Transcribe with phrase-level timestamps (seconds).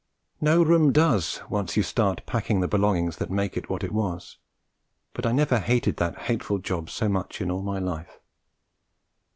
[0.41, 4.39] No room does, once you start packing the belongings that made it what it was;
[5.13, 8.19] but I never hated that hateful job so much in all my life.